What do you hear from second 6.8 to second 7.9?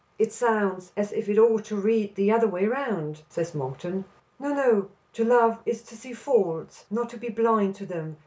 not to be blind to